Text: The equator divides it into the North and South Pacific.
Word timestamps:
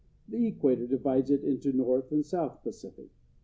The 0.27 0.47
equator 0.47 0.87
divides 0.87 1.29
it 1.29 1.43
into 1.43 1.71
the 1.71 1.77
North 1.77 2.11
and 2.11 2.25
South 2.25 2.63
Pacific. 2.63 3.11